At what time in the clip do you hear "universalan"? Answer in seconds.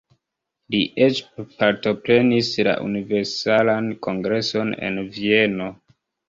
2.87-3.93